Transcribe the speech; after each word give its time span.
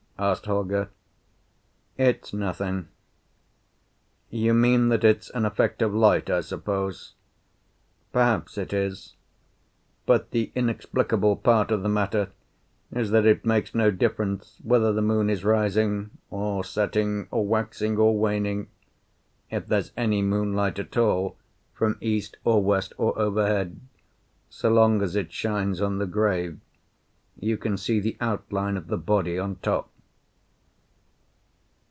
asked 0.19 0.45
Holger. 0.45 0.87
"It's 1.97 2.31
nothing." 2.31 2.89
"You 4.29 4.53
mean 4.53 4.89
that 4.89 5.03
it's 5.03 5.31
an 5.31 5.45
effect 5.45 5.81
of 5.81 5.95
light, 5.95 6.29
I 6.29 6.41
suppose?" 6.41 7.15
"Perhaps 8.13 8.55
it 8.59 8.71
is. 8.71 9.15
But 10.05 10.29
the 10.29 10.51
inexplicable 10.53 11.37
part 11.37 11.71
of 11.71 11.81
the 11.81 11.89
matter 11.89 12.29
is 12.93 13.09
that 13.09 13.25
it 13.25 13.45
makes 13.47 13.73
no 13.73 13.89
difference 13.89 14.59
whether 14.63 14.93
the 14.93 15.01
moon 15.01 15.27
is 15.27 15.43
rising 15.43 16.11
or 16.29 16.63
setting, 16.63 17.27
or 17.31 17.43
waxing 17.47 17.97
or 17.97 18.15
waning. 18.15 18.67
If 19.49 19.65
there's 19.65 19.91
any 19.97 20.21
moonlight 20.21 20.77
at 20.77 20.97
all, 20.97 21.35
from 21.73 21.97
east 21.99 22.37
or 22.43 22.61
west 22.63 22.93
or 22.99 23.17
overhead, 23.17 23.79
so 24.51 24.69
long 24.69 25.01
as 25.01 25.15
it 25.15 25.33
shines 25.33 25.81
on 25.81 25.97
the 25.97 26.05
grave 26.05 26.59
you 27.39 27.57
can 27.57 27.75
see 27.75 27.99
the 27.99 28.17
outline 28.21 28.77
of 28.77 28.85
the 28.85 28.97
body 28.99 29.39
on 29.39 29.55
top." 29.55 29.87